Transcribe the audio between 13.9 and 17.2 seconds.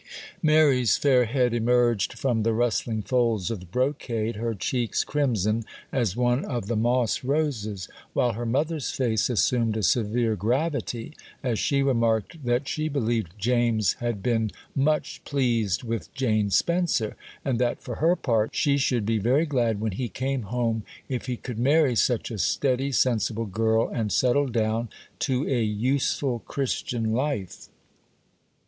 had been much pleased with Jane Spencer,